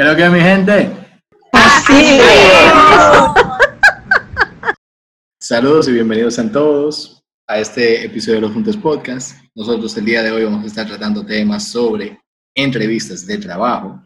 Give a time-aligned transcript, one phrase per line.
[0.00, 0.90] ¿Qué es lo que es, mi gente?
[1.52, 2.20] Así
[5.38, 9.36] Saludos y bienvenidos a todos a este episodio de Los Juntos Podcast.
[9.54, 12.18] Nosotros el día de hoy vamos a estar tratando temas sobre
[12.54, 14.02] entrevistas de trabajo.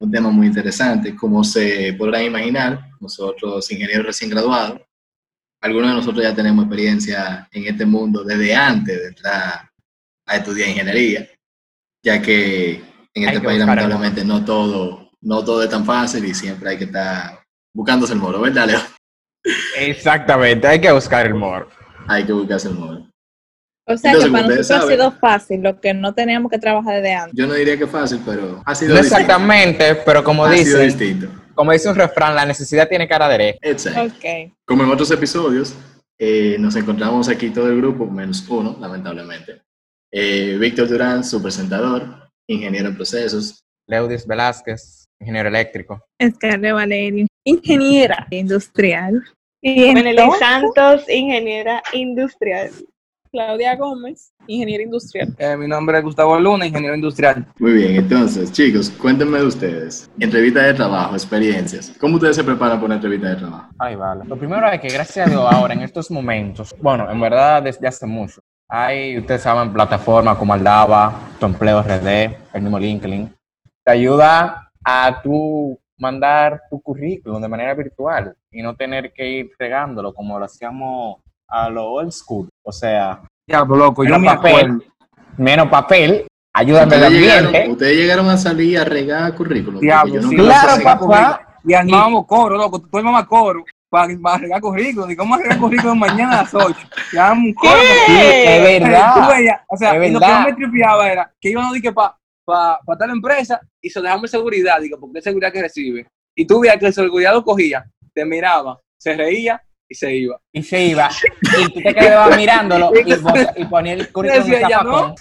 [0.00, 4.80] Un tema muy interesante, como se podrán imaginar, nosotros ingenieros recién graduados,
[5.62, 9.70] algunos de nosotros ya tenemos experiencia en este mundo desde antes de entrar
[10.26, 11.28] a estudiar ingeniería,
[12.02, 12.82] ya que
[13.14, 16.84] en este país lamentablemente no todo, no todo es tan fácil y siempre hay que
[16.84, 17.40] estar
[17.74, 18.80] buscándose el moro, ¿verdad, Leo?
[19.76, 21.68] Exactamente, hay que buscar el moro.
[22.06, 23.06] Hay que buscarse el moro.
[23.86, 27.14] O sea que para nosotros ha sido fácil, lo que no teníamos que trabajar desde
[27.14, 27.34] antes.
[27.34, 30.80] Yo no diría que fácil, pero ha sido No exactamente, pero como ha dice, sido
[30.80, 31.28] distinto.
[31.54, 33.58] como dice un refrán, la necesidad tiene cara derecha.
[33.62, 34.26] Exacto.
[34.66, 35.74] Como en otros episodios,
[36.18, 39.62] eh, nos encontramos aquí todo el grupo, menos uno, lamentablemente.
[40.12, 43.62] Eh, Víctor Durán, su presentador, ingeniero en procesos.
[43.86, 46.00] Leudis Velázquez, ingeniero eléctrico.
[46.22, 49.22] Scarlett Valerio, ingeniera industrial.
[49.60, 49.92] Y
[50.38, 52.70] Santos, ingeniera industrial.
[53.30, 55.34] Claudia Gómez, ingeniera industrial.
[55.38, 57.46] Eh, mi nombre es Gustavo Luna, ingeniero industrial.
[57.58, 60.10] Muy bien, entonces, chicos, cuéntenme de ustedes.
[60.18, 61.92] Entrevista de trabajo, experiencias.
[62.00, 63.68] ¿Cómo ustedes se preparan para una entrevista de trabajo?
[63.78, 64.24] Ay, vale.
[64.24, 67.86] Lo primero es que, gracias a Dios, ahora, en estos momentos, bueno, en verdad desde
[67.86, 68.40] hace mucho,
[68.70, 72.06] hay, ustedes saben, plataformas como Aldaba, Tu Empleo RD,
[72.54, 73.34] el mismo LinkedIn,
[73.84, 79.50] te ayuda a tú mandar tu currículum de manera virtual y no tener que ir
[79.58, 82.48] regándolo como lo hacíamos a lo old school.
[82.64, 84.82] O sea, Diablo, loco, yo menos papel,
[85.36, 87.70] menos papel, ayuda al ¿Ustedes llegaron, ambiente.
[87.70, 89.80] ustedes llegaron a salir a regar currículum.
[89.80, 90.36] Sí.
[90.36, 91.58] Claro, papá.
[91.64, 95.10] Y armábamos coro, loco, tú armabas coro para, para regar currículum.
[95.10, 96.74] ¿Y cómo regar currículum mañana a las 8?
[97.12, 97.72] Ya un coro.
[98.06, 99.14] Sí, es verdad.
[99.14, 101.68] Tú veías, o sea, Es y lo que más me tripeaba era que iban a
[101.68, 102.16] decir que para
[102.48, 106.06] pa, pa tal empresa y se dejamos seguridad, digo, porque es seguridad que recibe.
[106.34, 110.40] Y tú veías que el seguridad lo cogía, te miraba, se reía y se iba.
[110.52, 111.08] y se iba.
[111.60, 113.12] Y tú te quedabas mirándolo y,
[113.62, 115.14] y ponía el currículum en Decía un zapacón.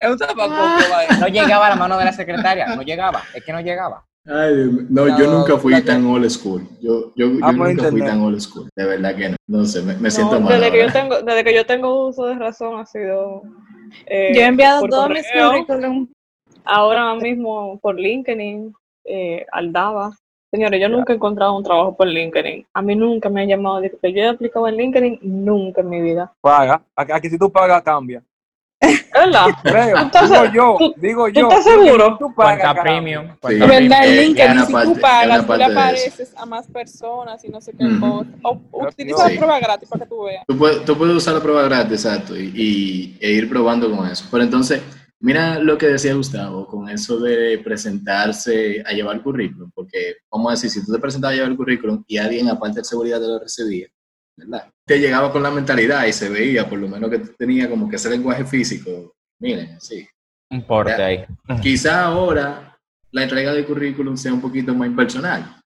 [0.00, 0.52] Es un zapacón
[0.96, 1.06] ahí.
[1.20, 4.04] No llegaba a la mano de la secretaria, no llegaba, es que no llegaba.
[4.24, 6.62] Ay, no, yo nunca fui tan old school.
[6.80, 8.68] Yo, yo, yo Ah, por nunca fui tan old school.
[8.76, 9.36] De verdad que no.
[9.48, 10.60] No sé, me, me siento No, mal.
[10.60, 13.42] desde, que yo tengo, desde que yo tengo uso de razón ha sido.
[14.06, 16.08] eh, Yo he enviado todos mis currículum.
[16.64, 18.74] Ahora mismo por LinkedIn,
[19.04, 20.12] eh, Aldaba.
[20.50, 22.66] Señores, yo nunca he encontrado un trabajo por LinkedIn.
[22.74, 25.88] A mí nunca me han llamado de que yo he aplicado en LinkedIn, nunca en
[25.88, 26.30] mi vida.
[26.42, 26.82] Paga.
[26.94, 28.22] Aquí si tú pagas, cambia.
[28.80, 29.46] ¿Es verdad?
[29.62, 29.96] Creo.
[29.96, 31.48] estás digo yo, tú- digo tú yo.
[31.48, 32.16] estás seguro?
[32.18, 33.54] tú pagas, premium, Sí.
[33.60, 37.48] verdad, en Eh, LinkedIn, si parte- tú pagas, tú le apareces a más personas y
[37.48, 37.84] no sé qué.
[38.02, 38.26] O
[38.88, 39.34] utiliza Sí.
[39.34, 40.44] la prueba gratis para que tú veas.
[40.46, 44.06] Tú puedes, tú puedes usar la prueba gratis, exacto, y, y- e ir probando con
[44.06, 44.26] eso.
[44.30, 44.82] Pero entonces,
[45.22, 50.54] mira lo que decía Gustavo con eso de presentarse a llevar currículum, porque vamos a
[50.54, 53.28] decir, si tú te presentabas a llevar el currículum y alguien aparte de seguridad te
[53.28, 53.86] lo recibía,
[54.36, 54.68] ¿verdad?
[54.84, 57.88] Te llegaba con la mentalidad y se veía, por lo menos que tú tenías como
[57.88, 59.14] que ese lenguaje físico.
[59.40, 60.06] Miren, sí.
[60.98, 61.06] Ya.
[61.06, 61.24] ahí.
[61.62, 62.76] Quizá ahora
[63.12, 65.60] la entrega del currículum sea un poquito más impersonal,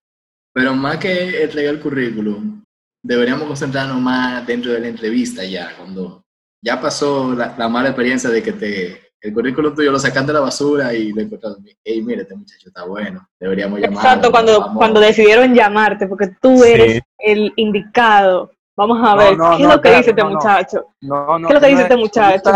[0.52, 2.62] pero más que entregar el currículum,
[3.02, 6.22] deberíamos concentrarnos más dentro de la entrevista ya, cuando
[6.62, 10.32] ya pasó la, la mala experiencia de que te el currículum tuyo lo sacan de
[10.32, 14.00] la basura y le encontraron, hey, mire, este muchacho está bueno, deberíamos llamarlo.
[14.00, 14.76] Exacto, cuando, vamos".
[14.76, 16.70] cuando decidieron llamarte, porque tú Sí.
[16.72, 18.50] eres el indicado.
[18.76, 20.86] Vamos a ver, no, ¿qué es lo que dice este muchacho?
[21.00, 21.48] No, no.
[21.48, 22.50] ¿Qué es lo que dice no este muchacho?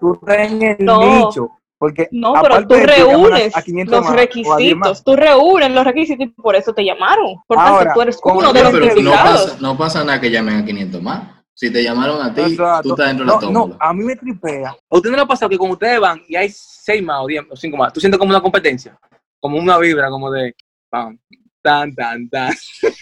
[0.00, 1.00] Tú estás en el No.
[1.26, 1.50] nicho.
[1.78, 4.88] Porque No, pero tú reúnes a 500 los más, o a 10 más.
[4.88, 7.36] requisitos, tú reúnes los requisitos y por eso te llamaron.
[7.46, 9.42] Por tanto, Ahora, tú eres uno de los pero no indicados.
[9.44, 11.35] pasa, no pasa nada que llamen a 500 más.
[11.58, 12.82] Si te llamaron a ti, Exacto.
[12.82, 13.74] tú estás dentro de no, la tómbola.
[13.74, 14.68] no, a mí me tripea.
[14.90, 17.26] ¿A usted no le ha pasado que cuando ustedes van y hay seis más o
[17.26, 18.98] diez o cinco más, tú sientes como una competencia?
[19.40, 20.54] Como una vibra, como de
[20.90, 21.18] pam,
[21.62, 22.52] tan, tan, tan,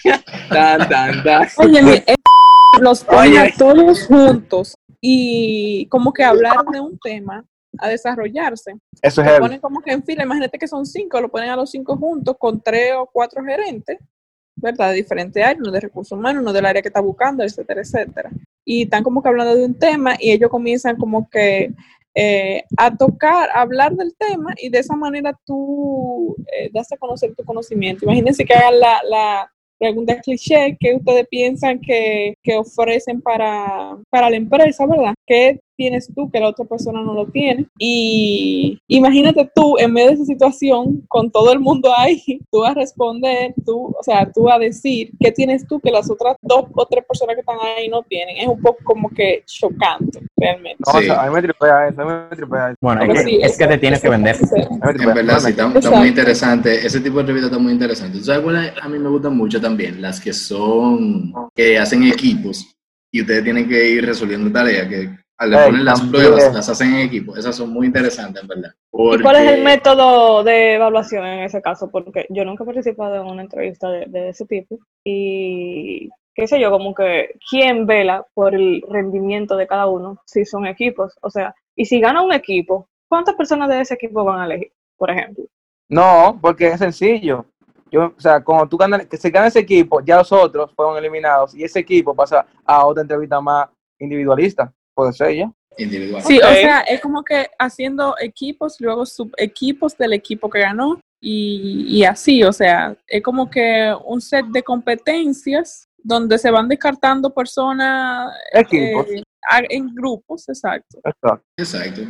[0.48, 1.48] tan, tan, tan.
[1.56, 2.04] Oye,
[2.81, 3.54] los ponen a Oye.
[3.59, 7.44] todos juntos y como que hablar de un tema
[7.78, 8.72] a desarrollarse.
[9.03, 11.56] Eso es Lo ponen como que en fila, imagínate que son cinco, lo ponen a
[11.56, 13.98] los cinco juntos con tres o cuatro gerentes,
[14.65, 14.91] ¿verdad?
[14.91, 18.31] De diferentes áreas, uno de recursos humanos, uno del área que está buscando, etcétera, etcétera.
[18.65, 21.71] Y están como que hablando de un tema y ellos comienzan como que
[22.15, 26.97] eh, a tocar, a hablar del tema y de esa manera tú eh, das a
[26.97, 28.05] conocer tu conocimiento.
[28.05, 34.31] Imagínense que hagan la, la pregunta cliché que ustedes piensan que, que ofrecen para, para
[34.31, 35.15] la empresa, ¿verdad?
[35.27, 37.66] ¿Qué tienes tú que la otra persona no lo tiene?
[37.78, 42.72] Y imagínate tú, en medio de esa situación, con todo el mundo ahí, tú vas
[42.72, 46.36] a responder, tú, o sea, tú vas a decir qué tienes tú que las otras
[46.42, 48.36] dos o tres personas que están ahí no tienen.
[48.36, 50.82] Es un poco como que chocante, realmente.
[50.86, 50.97] Sí.
[50.97, 52.78] o sea, a mí me tripea eso, a mí me tripea eso.
[52.80, 54.36] Bueno, es, sí, que, es que te tienes que vender.
[54.36, 56.86] En verdad, sí, está, está muy interesante.
[56.86, 58.18] Ese tipo de entrevistas está muy interesante.
[58.18, 60.00] ¿Tú sabes cuáles a mí me gustan mucho también?
[60.00, 62.74] Las que son, que hacen equipos
[63.15, 66.22] y ustedes tienen que ir resolviendo tareas, que Ey, poner las también.
[66.22, 67.36] pruebas las hacen en equipo.
[67.36, 68.71] Esas son muy interesantes, en verdad.
[68.92, 71.91] ¿Y cuál es el método de evaluación en ese caso?
[71.91, 74.78] Porque yo nunca he participado en una entrevista de, de ese tipo.
[75.04, 80.45] Y qué sé yo, como que quién vela por el rendimiento de cada uno si
[80.45, 81.16] son equipos.
[81.22, 84.72] O sea, y si gana un equipo, ¿cuántas personas de ese equipo van a elegir,
[84.97, 85.45] por ejemplo?
[85.89, 87.47] No, porque es sencillo.
[87.91, 90.97] Yo, o sea, cuando tú ganas, que se gana ese equipo, ya los otros fueron
[90.97, 94.72] eliminados y ese equipo pasa a otra entrevista más individualista.
[94.94, 95.52] Puede ser ya.
[95.76, 96.22] individual.
[96.22, 101.86] Sí, o sea, es como que haciendo equipos, luego subequipos del equipo que ganó y,
[101.88, 107.32] y así, o sea, es como que un set de competencias donde se van descartando
[107.32, 109.06] personas Equipos.
[109.10, 110.98] eh, a- en grupos, exacto.
[111.04, 111.42] Exacto.
[111.56, 112.02] Exacto.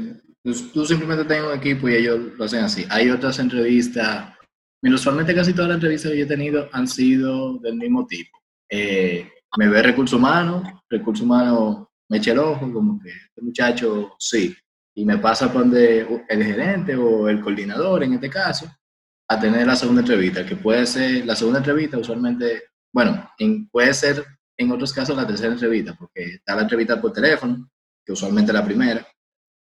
[0.42, 2.84] Tú, tú simplemente tienes un equipo y ellos lo hacen así.
[2.90, 4.34] Hay otras entrevistas,
[4.82, 8.36] mira, usualmente casi todas las entrevistas que yo he tenido han sido del mismo tipo.
[8.70, 9.26] Eh,
[9.56, 11.86] me ve recursos humanos, recursos humanos
[12.18, 14.54] me el ojo, como que este muchacho sí,
[14.96, 18.66] y me pasa por donde el gerente o el coordinador, en este caso,
[19.28, 23.92] a tener la segunda entrevista, que puede ser la segunda entrevista, usualmente, bueno, en- puede
[23.94, 24.24] ser
[24.56, 27.68] en otros casos la tercera entrevista, porque está la entrevista por teléfono,
[28.04, 29.06] que usualmente la primera,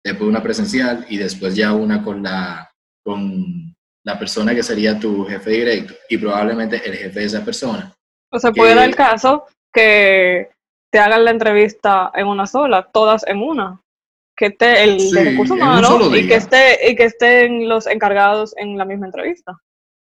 [0.03, 2.71] después una presencial y después ya una con la,
[3.03, 7.93] con la persona que sería tu jefe directo y probablemente el jefe de esa persona.
[8.31, 10.49] O sea, puede dar el caso que
[10.91, 13.81] te hagan la entrevista en una sola, todas en una.
[14.35, 18.53] Que esté el Sí, de humanos solo y que esté y que estén los encargados
[18.57, 19.57] en la misma entrevista.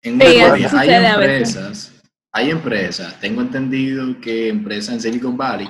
[0.03, 5.67] En Sí, una hay empresas, hay empresas, tengo entendido que empresas en Silicon Valley,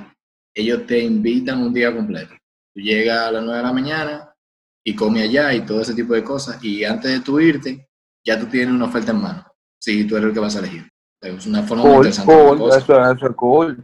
[0.53, 2.33] ellos te invitan un día completo.
[2.73, 4.33] Tú llegas a las 9 de la mañana
[4.83, 7.87] y comes allá y todo ese tipo de cosas y antes de tú irte,
[8.25, 9.45] ya tú tienes una oferta en mano,
[9.79, 10.89] si tú eres el que vas a elegir.
[11.21, 13.83] Es una forma muy interesante de cool, eso, eso es cool.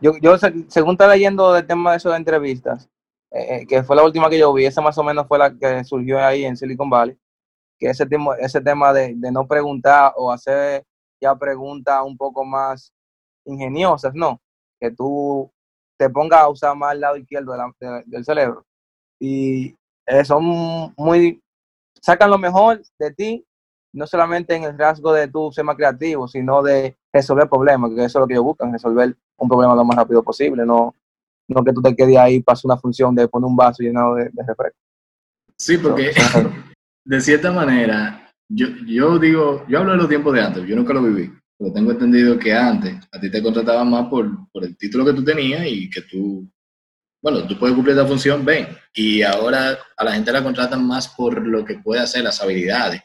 [0.00, 2.88] Yo, yo se- según está leyendo del tema de eso entrevistas,
[3.30, 5.56] eh, eh, que fue la última que yo vi, esa más o menos fue la
[5.56, 7.18] que surgió ahí en Silicon Valley,
[7.78, 10.84] que ese tema, ese tema de, de no preguntar o hacer
[11.20, 12.92] ya preguntas un poco más
[13.44, 14.40] ingeniosas, ¿no?
[14.80, 15.50] Que tú
[15.98, 18.64] te pongas a usar más el lado izquierdo de del cerebro.
[19.20, 20.44] Y eh, son
[20.96, 21.42] muy,
[22.00, 23.44] sacan lo mejor de ti
[23.92, 28.04] no solamente en el rasgo de tú ser más creativo, sino de resolver problemas, que
[28.04, 30.94] eso es lo que ellos buscan, resolver un problema lo más rápido posible, no,
[31.48, 34.24] no que tú te quedes ahí para una función de poner un vaso llenado de,
[34.24, 34.78] de refresco.
[35.56, 36.12] Sí, porque
[37.04, 40.92] de cierta manera, yo, yo digo, yo hablo de los tiempos de antes, yo nunca
[40.92, 44.76] lo viví, pero tengo entendido que antes a ti te contrataban más por, por el
[44.76, 46.48] título que tú tenías y que tú,
[47.22, 48.68] bueno, tú puedes cumplir esta función, ven.
[48.94, 53.02] Y ahora a la gente la contratan más por lo que puede hacer, las habilidades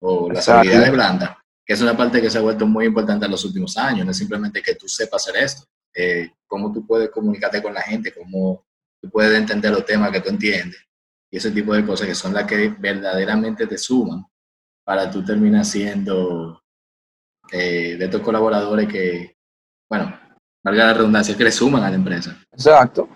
[0.00, 0.60] o las Exacto.
[0.60, 3.76] habilidades blandas, que es una parte que se ha vuelto muy importante en los últimos
[3.76, 5.64] años, no es simplemente que tú sepas hacer esto,
[5.94, 8.64] eh, cómo tú puedes comunicarte con la gente, cómo
[9.00, 10.78] tú puedes entender los temas que tú entiendes
[11.30, 14.24] y ese tipo de cosas que son las que verdaderamente te suman
[14.84, 16.60] para tú terminar siendo
[17.50, 19.36] eh, de estos colaboradores que,
[19.88, 20.18] bueno,
[20.64, 22.36] valga la redundancia, que le suman a la empresa.
[22.52, 23.08] Exacto.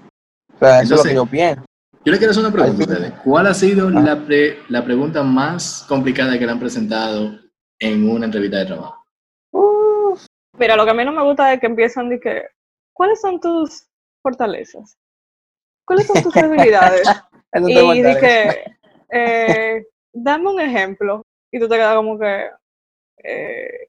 [0.54, 1.64] O sea, eso es lo Entonces- que yo pienso.
[2.04, 3.12] Yo le quiero hacer una pregunta a ustedes.
[3.25, 4.00] ¿Cuál ha sido Ah.
[4.00, 7.37] la, pre- la pregunta más complicada que le han presentado
[7.81, 9.05] en una entrevista de trabajo?
[9.52, 10.26] Uf,
[10.58, 12.49] Mira, lo que a mí no me gusta es que empiezan de que,
[12.92, 13.87] ¿cuáles son tus
[14.23, 14.97] fortalezas?
[15.87, 17.06] ¿Cuáles son tus debilidades?
[17.54, 18.14] y aguantaré.
[18.14, 18.78] dije,
[19.11, 21.23] eh, dame un ejemplo.
[21.52, 22.50] Y tú te quedas como que,
[23.23, 23.86] eh,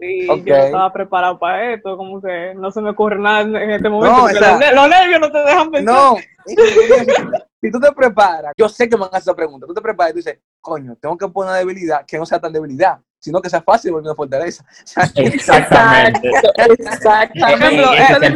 [0.00, 3.70] y yo no estaba preparado para esto, como que no se me ocurre nada en-
[3.70, 4.14] este momento.
[4.16, 5.94] No, porque o sea, los, ne- los nervios no te dejan pensar.
[5.94, 6.16] No,
[7.60, 9.80] si tú te preparas, yo sé que me van a hacer esa pregunta, tú te
[9.80, 12.98] preparas y tú dices, coño, tengo que poner una debilidad que no sea tan debilidad,
[13.20, 14.64] sino que sea fácil volver una fortaleza.
[14.84, 16.30] O sea, Exactamente.
[16.56, 17.40] Exactamente.
[17.40, 18.30] Por ejemplo, entiendo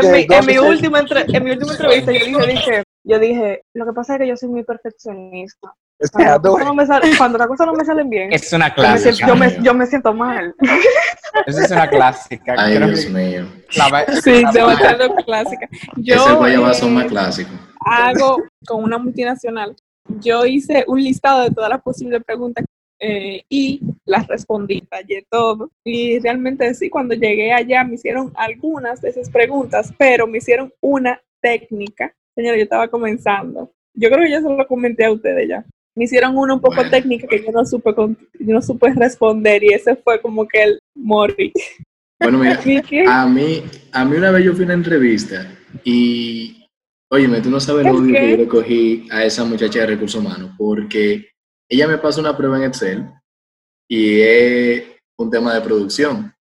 [0.00, 3.18] En mi, en mi entonces- última entre- en mi última entrevista yo dije, dije, yo
[3.18, 5.72] dije, lo que pasa es que yo soy muy perfeccionista.
[6.12, 8.82] Cuando, las no me salen, cuando las cosas no me salen bien, Es una yo
[8.82, 9.26] me, siento, clásica.
[9.26, 10.54] yo, me, yo me siento mal.
[11.46, 12.54] Esa es una clásica.
[12.56, 13.46] Ay, Creo Dios que mío.
[13.76, 15.68] la Sí, la- demasiado clásica.
[15.72, 17.50] es Yo el guayabazo eh, más clásico.
[17.80, 19.74] hago con una multinacional.
[20.20, 22.64] Yo hice un listado de todas las posibles preguntas
[23.00, 25.70] eh, y las respondí, fallé todo.
[25.84, 30.72] Y realmente sí, cuando llegué allá me hicieron algunas de esas preguntas, pero me hicieron
[30.80, 32.12] una técnica.
[32.36, 33.72] Señora, yo estaba comenzando.
[33.94, 35.64] Yo creo que yo se lo comenté a ustedes ya.
[35.98, 36.90] Me hicieron una un poco Bueno.
[36.90, 40.62] técnica que yo no supe con- yo no supe responder y ese fue como que
[40.62, 41.52] el morí.
[42.20, 42.52] Bueno, mira,
[43.12, 45.50] a mí, a mí una vez yo fui a una entrevista
[45.84, 46.64] y,
[47.10, 48.30] óyeme, tú no sabes lo ¿Por odio que qué?
[48.30, 51.30] yo le cogí a esa muchacha de recursos humanos, porque
[51.68, 53.04] ella me pasó una prueba en Excel
[53.90, 54.84] y es
[55.18, 56.32] un tema de producción.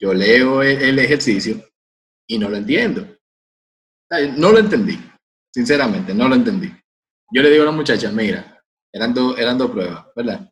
[0.00, 1.62] Yo leo el, el ejercicio
[2.26, 3.06] y no lo entiendo.
[4.38, 4.98] No lo entendí,
[5.54, 6.70] sinceramente, no lo entendí.
[7.32, 8.55] Yo le digo a la muchacha, mira,
[8.96, 10.50] eran, dos eran dos pruebas, ¿verdad?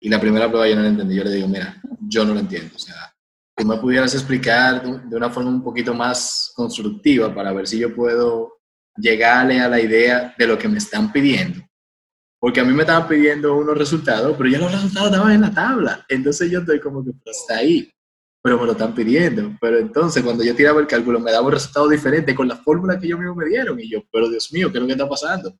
[0.00, 1.14] Y la primera prueba yo no la entendí.
[1.14, 2.74] Yo le digo, mira, yo no lo entiendo.
[2.74, 3.14] O sea,
[3.56, 7.94] tú me pudieras explicar de una forma un poquito más constructiva para ver si yo
[7.94, 8.58] puedo
[8.96, 11.60] llegarle a la idea de lo que me están pidiendo.
[12.40, 15.54] Porque a mí me estaban pidiendo unos resultados, pero ya los resultados estaban en la
[15.54, 16.04] tabla.
[16.08, 17.90] Entonces yo estoy como que, está ahí,
[18.42, 19.56] pero me lo están pidiendo.
[19.60, 22.98] Pero entonces cuando yo tiraba el cálculo me daba un resultado diferente con la fórmula
[22.98, 23.78] que ellos mismos me dieron.
[23.78, 25.56] Y yo, pero Dios mío, ¿qué es lo que está pasando?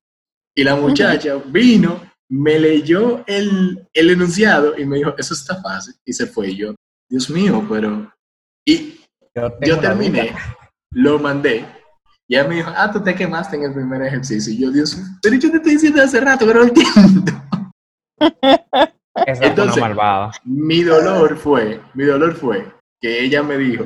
[0.54, 2.00] Y la muchacha vino,
[2.30, 5.94] me leyó el, el enunciado y me dijo, eso está fácil.
[6.04, 6.50] Y se fue.
[6.50, 6.74] Y yo,
[7.10, 8.12] Dios mío, pero...
[8.66, 9.00] Y
[9.34, 10.34] Yo, yo terminé,
[10.92, 11.66] lo mandé.
[12.26, 14.52] Y ella me dijo, ah, tú te quemaste en el primer ejercicio.
[14.52, 17.32] Y yo, Dios, pero yo te estoy diciendo hace rato que no entiendo.
[18.18, 18.92] Fue
[19.46, 20.32] Entonces- una malvada.
[20.44, 23.84] Mi dolor fue, mi dolor fue que ella me dijo,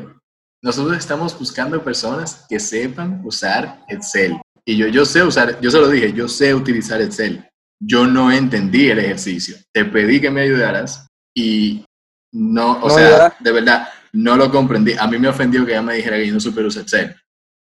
[0.63, 4.37] nosotros estamos buscando personas que sepan usar Excel.
[4.65, 7.45] Y yo, yo sé usar, yo se lo dije, yo sé utilizar Excel.
[7.81, 9.57] Yo no entendí el ejercicio.
[9.73, 11.85] Te pedí que me ayudaras y
[12.33, 14.95] no, o No sea, de verdad, no lo comprendí.
[14.99, 17.15] A mí me ofendió que ella me dijera que yo no supiera usar Excel.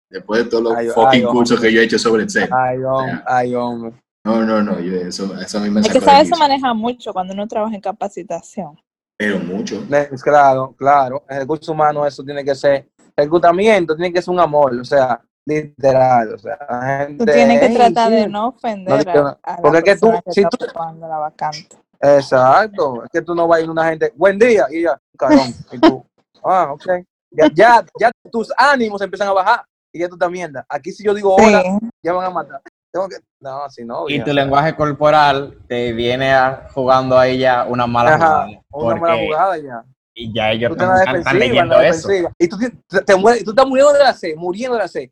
[0.10, 2.50] Después de todos los Ay, fucking ay, cursos que yo he hecho sobre Excel.
[2.52, 3.94] Ay, hombre, ay, hombre.
[4.26, 7.12] No, no, no, yo, eso, eso a mí me Es que sabes, se maneja mucho
[7.12, 8.80] cuando uno trabaja en capacitación.
[9.18, 9.86] Pero mucho.
[10.12, 11.26] Es claro, claro.
[11.28, 15.22] En recursos humanos eso tiene que ser, reclutamiento tiene que ser un amor, o sea,
[15.46, 18.16] literal, o sea, la gente, Tú tienes que "Ey, tratar sí".
[18.16, 20.58] de no ofender digo- a, a la porque es que tú- que si tú-
[21.00, 21.68] la vacante.
[22.02, 24.98] Exacto, es que tú no vas a ir a una gente, buen día, y ya,
[25.18, 26.06] carón, y tú,
[26.44, 26.86] ah, ok.
[27.32, 30.64] Ya, ya, ya tus ánimos empiezan a bajar y ya tú te mierda.
[30.70, 31.70] Aquí si yo digo hola, Sí.
[32.04, 32.62] ya van a matar.
[32.92, 34.08] Tengo que, no, si no.
[34.08, 34.24] Y ya.
[34.24, 38.94] tu lenguaje corporal te viene a- jugando a ella una mala Ajá, jugada.
[38.94, 39.84] una mala jugada ya.
[40.14, 42.08] Y ya ellos están, están leyendo eso.
[42.38, 44.84] Y tú, te, te- te mueres, y tú estás muriendo de la sed, muriendo de
[44.84, 45.10] la sed.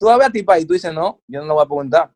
[0.00, 1.62] Tú vas a ver a ti pa, y tú dices, no, yo no lo voy
[1.64, 2.10] a preguntar.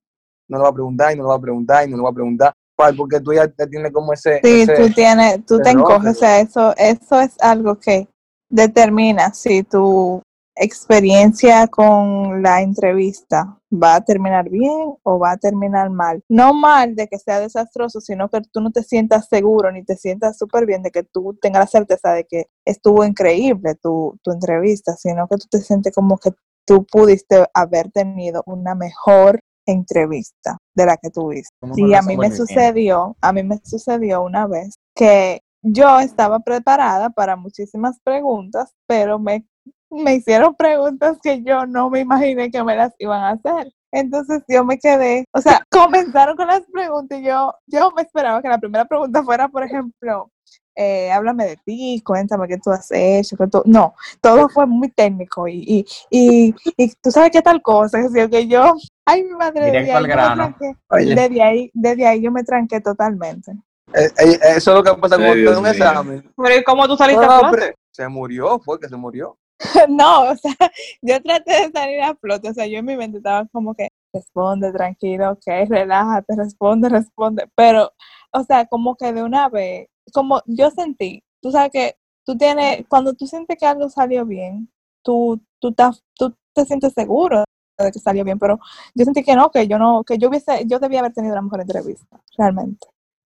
[0.49, 2.13] No lo voy a preguntar, y no lo voy a preguntar, y no lo voy
[2.13, 2.53] a preguntar.
[2.97, 4.41] Porque tú ya te tienes como ese.
[4.43, 8.09] Sí, ese- tú tienes, tú te encoges, o sea, eso, eso es algo que
[8.51, 10.23] determina si tu
[10.57, 16.23] experiencia con la entrevista va a terminar bien o va a terminar mal.
[16.29, 19.97] No mal de que sea desastroso, sino que tú no te sientas seguro ni te
[19.97, 24.31] sientas súper bien de que tú tengas la certeza de que estuvo increíble tu, tu
[24.33, 26.31] entrevista, sino que tú te sientes como que
[26.67, 31.55] tú pudiste haber tenido una mejor entrevista de la que tuviste.
[31.77, 37.11] Y a mí me sucedió, a mí me sucedió una vez que yo estaba preparada
[37.11, 39.47] para muchísimas preguntas, pero me,
[39.91, 43.73] me hicieron preguntas que yo no me imaginé que me las iban a hacer.
[43.91, 48.43] Entonces yo me quedé, o sea, comenzaron con las preguntas y yo, yo me esperaba
[48.43, 50.31] que la primera pregunta fuera, por ejemplo,
[50.77, 53.63] eh, háblame de ti, cuéntame qué tú has hecho, qué tú...
[53.67, 58.13] no, todo fue muy técnico y, y, y, y tú sabes qué tal cosa, es
[58.13, 60.55] decir, que yo, ay mi madre, desde ahí yo me grano.
[60.59, 60.77] tranqué.
[61.15, 63.53] Desde ahí, desde ahí yo me tranqué totalmente.
[63.95, 65.23] eh, eh, eso es lo que pasa te
[65.59, 65.71] un mío.
[65.71, 66.33] examen.
[66.37, 67.75] Pero ¿y cómo tú saliste No, a flote?
[67.93, 69.37] se murió, fue que se murió.
[69.89, 70.55] No, o sea,
[71.01, 73.89] yo traté de salir a flote, o sea, yo en mi mente estaba como que
[74.13, 77.93] responde tranquilo, ok, relájate, responde, responde, pero,
[78.33, 82.85] o sea, como que de una vez, como yo sentí, tú sabes que tú tienes,
[82.89, 84.69] cuando tú sientes que algo salió bien,
[85.03, 87.45] tú, tú, estás- tú te sientes seguro
[87.79, 88.59] de que salió bien, pero
[88.95, 91.43] yo sentí que no, que yo no, que yo hubiese, yo debía haber tenido una
[91.43, 92.87] mejor entrevista, realmente.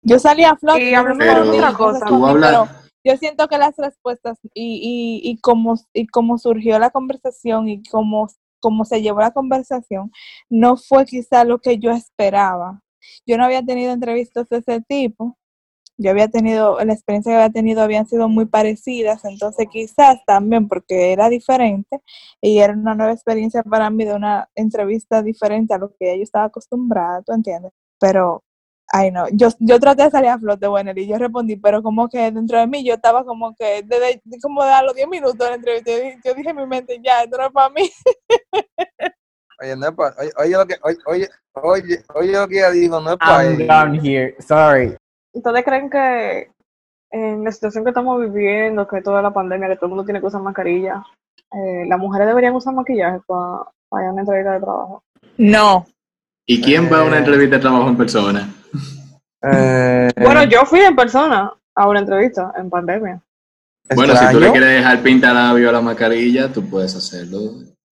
[0.02, 0.80] Yo salí a flote,
[2.40, 2.66] pero
[3.04, 7.82] yo siento que las respuestas y, y, y como y como surgió la conversación y
[7.84, 8.28] como,
[8.60, 10.10] como se llevó la conversación,
[10.48, 12.82] no fue quizá lo que yo esperaba.
[13.26, 15.36] Yo no había tenido entrevistas de ese tipo.
[16.02, 20.66] Yo había tenido, la experiencia que había tenido habían sido muy parecidas, entonces quizás también
[20.66, 22.00] porque era diferente
[22.40, 26.22] y era una nueva experiencia para mí de una entrevista diferente a lo que yo
[26.22, 27.72] estaba acostumbrada, ¿tú entiendes?
[28.00, 28.42] Pero
[28.92, 32.08] Ay, no, yo, yo traté de salir a flote, bueno, y yo respondí, pero como
[32.08, 35.38] que dentro de mí yo estaba como que, desde como de a los 10 minutos
[35.38, 37.68] de la entrevista, yo dije, yo dije en mi mente, ya, esto no es para
[37.70, 37.88] mí.
[39.62, 41.28] Oye, no es pa- oye, oye lo que, oye, oye,
[41.62, 44.34] oye, oye lo que ella dijo, no es para I'm down here.
[44.40, 44.96] Sorry.
[45.32, 46.50] ¿Ustedes creen que
[47.12, 50.20] en la situación que estamos viviendo, que toda la pandemia, que todo el mundo tiene
[50.20, 51.02] que usar mascarilla,
[51.52, 55.02] eh, las mujeres deberían usar maquillaje para, para ir a una entrevista de trabajo.
[55.36, 55.86] No.
[56.46, 57.20] ¿Y quién va a una Eh.
[57.20, 58.48] entrevista de trabajo en persona?
[59.42, 63.20] Eh, Bueno, yo fui en persona a una entrevista en pandemia.
[63.94, 67.38] Bueno, si tú le quieres dejar pintalabio a la mascarilla, tú puedes hacerlo.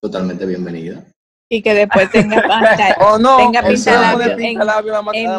[0.02, 1.02] Totalmente bienvenida.
[1.48, 2.96] Y que después tenga pantalla.
[3.00, 4.64] Oh, no, Tenga eso pintalabio pone en- en la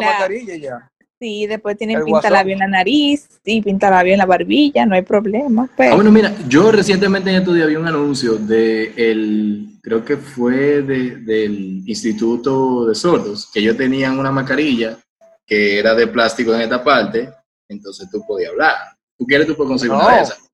[0.00, 0.90] mascarilla ya.
[1.20, 5.02] Sí, después tienen El pintalabio en la nariz y pintalabio en la barbilla, no hay
[5.02, 5.66] problema.
[5.68, 10.04] Ah, Pero bueno, mira, yo recientemente en estos días vi un anuncio de el, creo
[10.04, 14.96] que fue de- del Instituto de Sordos, que ellos tenían una mascarilla
[15.44, 17.28] que era de plástico en esta parte,
[17.68, 18.74] entonces tú podías hablar.
[19.18, 20.48] Tú quieres, tú puedes conseguir una de esas.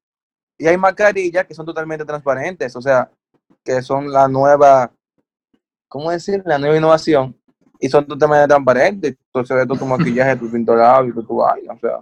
[0.57, 3.11] Y hay mascarillas que son totalmente transparentes, o sea,
[3.63, 4.91] que son la nueva,
[5.89, 6.43] ¿cómo decir?
[6.47, 7.37] La nueva innovación.
[7.85, 9.15] Y son totalmente transparentes.
[9.27, 11.75] Entonces ves todo tu maquillaje, tu pintolabio, tu, tu vaina.
[11.75, 12.01] O sea,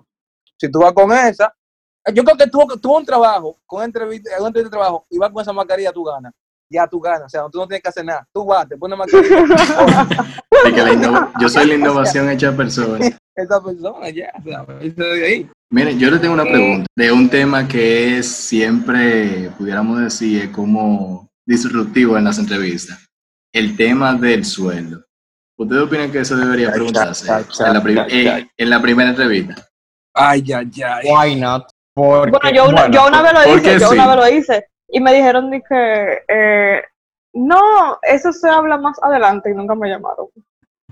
[0.57, 1.53] si tú vas con esa,
[2.15, 5.31] yo creo que tú, tú un trabajo, con entrevista, una entrevista de trabajo, y vas
[5.31, 6.33] con esa mascarilla, tú ganas.
[6.71, 7.25] Ya tú ganas.
[7.25, 8.25] O sea, tú no tienes que hacer nada.
[8.33, 9.45] Tú vas, te pones mascarilla.
[10.62, 13.05] Que la yo soy la innovación hecha persona.
[13.35, 15.51] esa persona ya, o sea, irse de ahí.
[15.73, 20.51] Miren, yo le tengo una pregunta de un tema que es siempre, pudiéramos decir, es
[20.51, 23.05] como disruptivo en las entrevistas.
[23.53, 25.05] El tema del sueldo.
[25.59, 28.38] ¿Ustedes opinan que eso debería preguntarse cha, cha, en la, prim- cha, cha.
[28.38, 29.54] en- en la primera entrevista?
[30.14, 31.09] Ay, ay, ay.
[31.11, 31.64] Why not?
[31.94, 33.94] Porque, Bueno, yo una, bueno, yo una vez lo ¿por hice, yo sí?
[33.94, 34.66] una vez lo hice.
[34.88, 36.82] Y me dijeron de que, eh,
[37.35, 40.26] no, eso se habla más adelante y nunca me llamaron.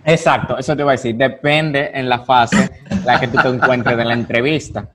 [0.05, 1.15] Exacto, eso te iba a decir.
[1.17, 4.89] Depende en la fase en la que tú te encuentres de la entrevista.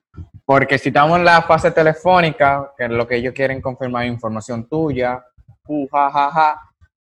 [0.43, 4.67] Porque si estamos en la fase telefónica, que es lo que ellos quieren confirmar información
[4.67, 5.23] tuya,
[5.67, 6.61] uh, ja, ja, ja,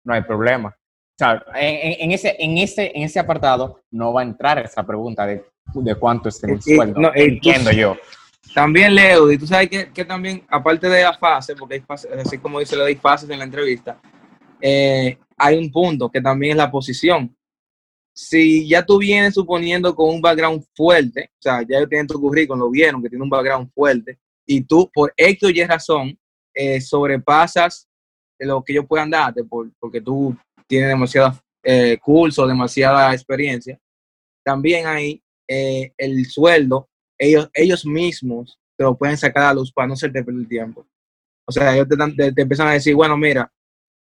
[0.06, 0.74] no hay problema.
[1.22, 5.46] Sea, en, ese, en, ese, en ese apartado no va a entrar esa pregunta de,
[5.76, 7.00] de cuánto es el Y- sueldo.
[7.00, 7.96] no, tú- Entiendo yo.
[8.56, 12.12] También, Leo, y tú sabes que, que también, aparte de la fase, porque hay fases,
[12.26, 14.02] así como dice Leo, hay fases en la entrevista,
[14.60, 17.36] eh, hay un punto que también es la posición.
[18.14, 22.60] Si ya tú vienes suponiendo con un background fuerte, o sea, ya tienen tu currículum,
[22.62, 26.18] lo vieron, que tiene un background fuerte, y tú, por X o Y razón,
[26.54, 27.88] eh, sobrepasas
[28.40, 30.36] lo que ellos puedan darte, por, porque tú
[30.72, 33.78] tienes demasiado eh, curso, demasiada experiencia,
[34.44, 36.88] también hay eh, el sueldo
[37.20, 40.88] ellos, ellos mismos te lo pueden sacar a luz para no hacerte perder el tiempo.
[41.46, 43.52] O sea, ellos te, dan- te- te empiezan a decir, bueno, mira,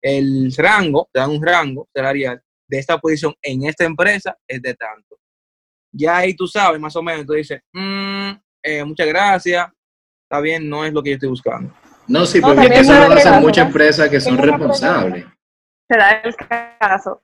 [0.03, 4.73] el rango, te dan un rango salarial de esta posición en esta empresa es de
[4.75, 5.17] tanto.
[5.91, 9.67] Ya ahí tú sabes más o menos, tú dices, "Mm, eh, muchas gracias,
[10.29, 11.73] está bien, no es lo que yo estoy buscando.
[12.07, 13.69] No, sí, No, porque también eso se lo hacen muchas ¿no?
[13.69, 15.25] empresas que son responsables.
[15.89, 16.35] Se da el
[16.79, 17.21] caso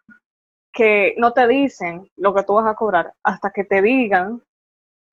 [0.73, 4.41] que no te dicen lo que tú vas a cobrar hasta que te digan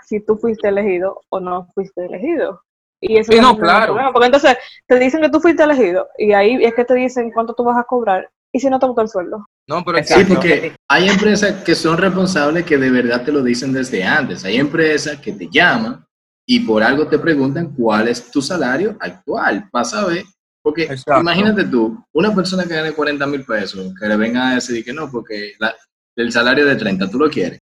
[0.04, 2.62] si tú fuiste elegido o no fuiste elegido.
[3.02, 3.86] Y eso Sí, es no, un claro.
[3.86, 7.30] problema, porque entonces te dicen que tú fuiste elegido y ahí es que te dicen
[7.30, 9.46] cuánto tú vas a cobrar y si no te gusta el sueldo.
[9.68, 13.72] No, pero Sí, porque hay empresas que son responsables que de verdad te lo dicen
[13.72, 14.44] desde antes.
[14.44, 16.04] Hay empresas que te llaman
[16.46, 19.68] y por algo te preguntan cuál es tu salario actual.
[19.72, 20.24] Vas a ver.
[20.62, 21.20] Porque Exacto.
[21.20, 24.92] imagínate tú, una persona que gane 40 mil pesos, que le venga a decir que
[24.92, 25.74] no, porque la-
[26.16, 27.60] el salario de 30 tú lo quieres.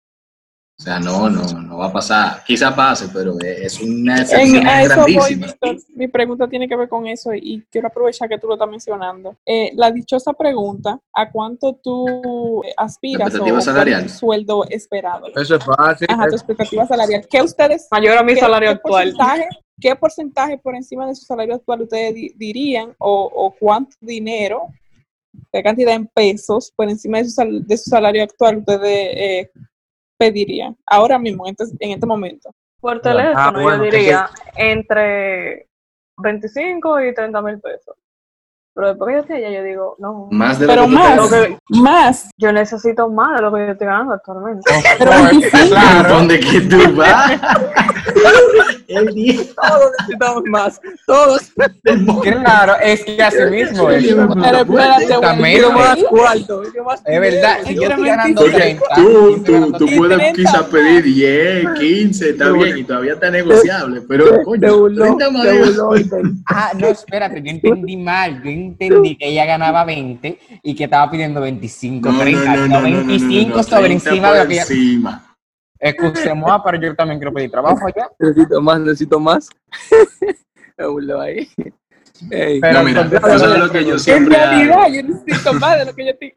[0.79, 2.43] O sea, no, no, no va a pasar.
[2.45, 5.47] Quizá pase, pero es una En, excepción a eso voy, grandísima.
[5.47, 5.77] Víctor.
[5.95, 9.37] Mi pregunta tiene que ver con eso y quiero aprovechar que tú lo estás mencionando.
[9.45, 14.03] Eh, la dichosa pregunta, ¿a cuánto tú eh, aspiras o, salarial.
[14.03, 15.27] tu sueldo esperado?
[15.35, 16.07] eso es fácil.
[16.09, 17.25] Ajá, tu expectativa salarial.
[17.29, 19.11] ¿Qué ustedes, Mayor a mi salario qué actual.
[19.13, 19.47] porcentaje,
[19.79, 24.63] qué porcentaje por encima de su salario actual ustedes di- dirían o, o cuánto dinero,
[25.51, 28.81] qué cantidad en pesos por encima de su, sal- de su salario actual ustedes
[29.15, 29.51] eh,
[30.23, 32.53] pedirían ahora mismo, en este, en este momento?
[32.79, 35.67] Por teléfono, Ah, bueno, yo diría entre
[36.17, 37.95] 25 y 30 mil pesos.
[38.75, 41.29] Pero después que yo esté allá, yo digo, no, Más de lo Pero que más,
[41.29, 42.29] que- más.
[42.37, 44.71] yo necesito más de lo que yo estoy ganando actualmente.
[44.97, 45.67] Pero 25.
[45.69, 46.09] Claro.
[46.15, 47.31] ¿Dónde que tú vas?
[48.87, 49.41] El día.
[49.55, 50.81] Todos necesitamos más.
[51.05, 51.51] Todos.
[52.21, 54.05] Claro, es que así mismo es.
[54.05, 55.51] Pero espérate, Exactamente.
[55.59, 56.05] Quiero más güey.
[56.07, 56.63] cuarto.
[56.63, 59.97] Es verdad, si yo estoy ganando Porque 30, tú, yo estoy tú, tú 30.
[59.97, 65.03] puedes 30 quizás pedir 10, 15, está bien, y todavía está negociable, pero coño, burló,
[65.17, 65.47] 30 más.
[66.47, 68.41] Ah, no, espérate, yo entendí mal.
[68.43, 72.45] Yo entendí que ella ganaba 20 y que estaba pidiendo 25, No, no, 30.
[72.45, 74.61] no, No, no, no, no, no, 25 no, sobre 30 encima de lo que ella.
[74.63, 75.35] encima.
[75.79, 78.07] Excusemos, pero yo también quiero pedir trabajo allá.
[78.19, 79.49] Necesito más, necesito más.
[81.21, 81.47] Ahí.
[82.31, 84.93] Ey, Pero No, mira, entonces- tú sabes lo que yo En siempre realidad, hago.
[84.93, 86.33] yo necesito más de lo que yo estoy.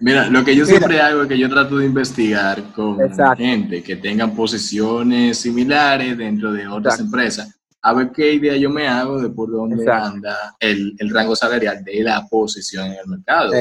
[0.00, 0.76] Mira, lo que yo Mira.
[0.76, 3.36] siempre hago es que yo trato de investigar con Exacto.
[3.36, 7.04] gente que tengan posiciones similares dentro de otras Exacto.
[7.04, 10.06] empresas, a ver qué idea yo me hago de por dónde Exacto.
[10.06, 13.52] anda el, el rango salarial de la posición en el mercado.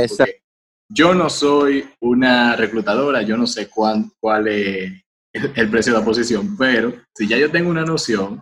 [0.89, 4.93] Yo no soy una reclutadora, yo no sé cuán, cuál es
[5.33, 8.41] el, el precio de la posición, pero si ya yo tengo una noción,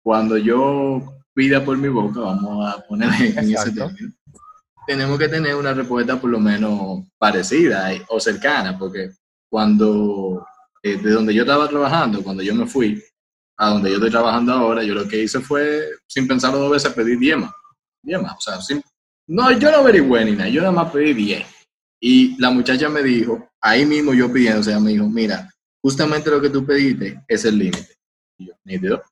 [0.00, 1.02] cuando yo
[1.34, 4.12] pida por mi boca, vamos a poner en ese término,
[4.86, 9.10] tenemos que tener una respuesta por lo menos parecida o cercana, porque
[9.50, 10.46] cuando,
[10.84, 13.02] eh, de donde yo estaba trabajando, cuando yo me fui
[13.58, 16.92] a donde yo estoy trabajando ahora, yo lo que hice fue, sin pensarlo dos veces,
[16.92, 17.50] pedir 10 más.
[18.02, 18.82] 10 más, o sea, sin-
[19.28, 21.46] no, yo no averigüé ni nada, yo nada más pedí 10.
[22.00, 25.48] Y la muchacha me dijo, ahí mismo yo pidiendo, o sea, me dijo, mira,
[25.82, 27.94] justamente lo que tú pediste es el límite.
[28.38, 29.02] Y yo, nítido, o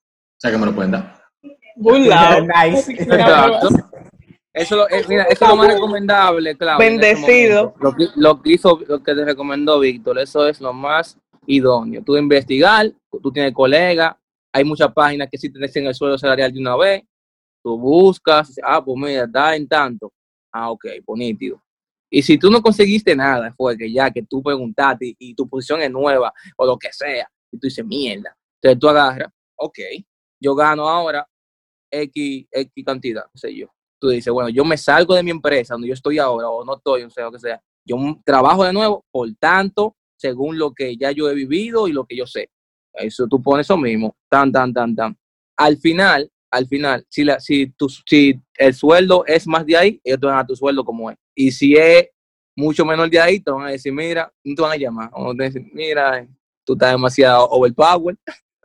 [0.40, 1.20] sea, que me lo pueden dar.
[1.76, 2.42] Un lado.
[2.46, 2.92] Nice.
[2.98, 3.68] Exacto.
[4.52, 6.78] Eso, lo- eh, mira, eso es lo más recomendable, claro.
[6.78, 7.74] Bendecido.
[7.80, 12.02] Lo que, lo que hizo, lo que te recomendó Víctor, eso es lo más idóneo.
[12.04, 14.14] Tú investigar, tú tienes colegas,
[14.54, 17.02] hay muchas páginas que sí te dicen el sueldo salarial de una vez,
[17.60, 20.12] tú buscas, ah, pues mira, da en tanto.
[20.52, 21.60] Ah, ok, pues nítido.
[22.08, 25.82] Y si tú no conseguiste nada, fue que ya que tú preguntaste y, tu posición
[25.82, 28.36] es nueva o lo que sea, y tú dices, mierda.
[28.62, 29.78] Entonces tú agarras, ok,
[30.40, 31.28] yo gano ahora
[31.90, 33.66] X, X cantidad, qué sé yo.
[34.00, 36.76] Tú dices, bueno, yo me salgo de mi empresa donde yo estoy ahora o no
[36.76, 37.60] estoy, o sea, lo que sea.
[37.84, 42.04] Yo trabajo de nuevo, por tanto, según lo que ya yo he vivido y lo
[42.04, 42.50] que yo sé.
[42.94, 45.16] Eso tú pones eso mismo, tan, tan, tan, tan.
[45.56, 50.00] Al final, al final, si, la, si, tu, si el sueldo es más de ahí,
[50.04, 51.16] ellos te van a dar tu sueldo como es.
[51.34, 52.08] Y si es
[52.56, 55.10] mucho menor de ahí, te van a decir, mira, no te van a llamar.
[55.12, 56.26] O te van a decir, mira,
[56.64, 58.16] tú estás demasiado overpower,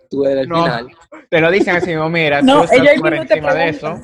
[0.10, 0.64] tú eres el No.
[0.64, 0.90] final.
[1.30, 3.70] Te lo dicen así mismo, mira, No, tú estás ella por mismo te encima de
[3.70, 4.02] eso.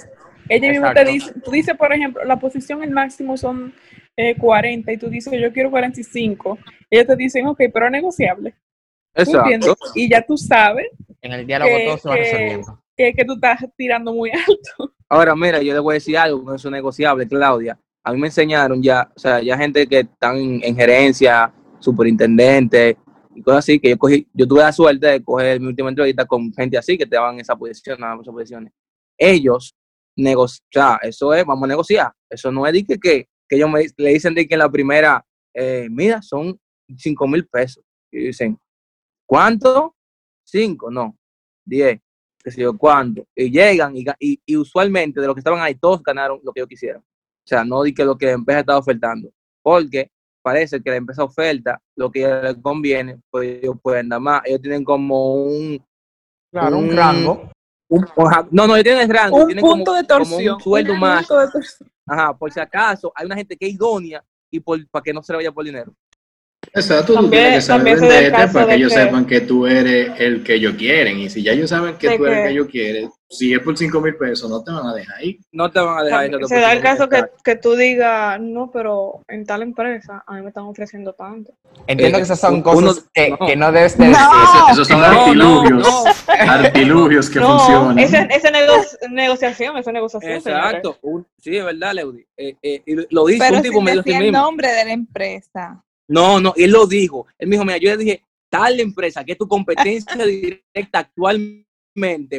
[0.48, 3.74] Ella mismo te dice, tú dices, por ejemplo, la posición, el máximo son
[4.16, 6.58] eh, 40 y tú dices, yo quiero 45.
[6.90, 8.56] Ellos te dicen, ok, pero es negociable.
[9.16, 9.76] Exacto.
[9.96, 10.88] Y ya tú sabes
[11.22, 12.84] En el diálogo Que- todo se va que- resolviendo.
[12.98, 14.94] que, que tú estás tirando muy alto.
[15.10, 17.80] Ahora, mira, yo le voy a decir algo eso negociable, Claudia.
[18.04, 22.98] A mí me enseñaron ya, o sea, ya gente que están en, en gerencia, superintendente
[23.34, 26.26] y cosas así, que yo cogí, yo tuve la suerte de coger mi última entrevista
[26.26, 28.72] con gente así que te daban esa posición, daban esas posiciones.
[29.18, 29.74] Ellos
[30.18, 32.12] negocian, eso es, vamos a negociar.
[32.30, 34.70] Eso no es de que, que, que ellos me, le dicen de que en la
[34.70, 36.58] primera, eh, mira, son
[36.98, 37.84] cinco mil pesos.
[38.12, 38.58] Y dicen,
[39.26, 39.96] ¿cuánto?
[40.44, 41.18] Cinco, no,
[41.66, 42.00] diez
[42.44, 45.74] qué sé yo cuánto, y llegan y, y, y usualmente de los que estaban ahí
[45.74, 47.02] todos ganaron lo que ellos quisieron.
[47.02, 49.32] O sea, no di que lo que la empresa estaba ofertando,
[49.64, 50.12] porque
[50.44, 54.42] parece que la empresa oferta lo que les conviene, pues ellos pueden dar más.
[54.46, 55.84] Ellos tienen como un,
[56.52, 57.50] Claro, un un- rango.
[57.90, 58.06] un-
[58.52, 60.44] no, no, ellos tienen rango, Un tienen punto como, de torsión.
[60.46, 61.90] como un sueldo un más, punto de torsión.
[62.06, 65.24] ajá, por si acaso hay una gente que es idónea y por, para que no
[65.24, 65.96] se le vaya por dinero.
[66.74, 70.12] Exacto, tú También- tienes que saber venderte para que ellos que- sepan que tú eres
[70.20, 71.20] el que ellos quieren.
[71.20, 73.60] Y si ya ellos saben que De tú eres el que- ellos quieren, si es
[73.60, 75.40] por 5 mil pesos, no te van a dejar ahí.
[75.52, 78.40] No te van a dejar También esa se da el caso que, que tú digas,
[78.40, 81.54] no, pero en tal empresa a mí me están ofreciendo tanto.
[81.88, 83.38] Entiendo Eh, que esas son uno- cosas que, no.
[83.46, 84.10] que no debes de No.
[84.12, 84.26] decir.
[84.44, 85.82] Eso- esos son No, no, artilugios.
[85.88, 86.04] no.
[86.52, 88.00] Artilugios que no, funcionan.
[88.00, 88.74] esa esa nego-
[89.10, 90.32] negociación, esa negociación.
[90.34, 92.26] Exacto, un- sí, es verdad, Leudi.
[92.38, 95.82] Eh, eh, lo dice Pero un tipo sin medio decir el nombre de la empresa.
[96.08, 97.28] No, no, él lo dijo.
[97.38, 101.66] Él me dijo, mira, yo le dije, tal empresa que es tu competencia directa actualmente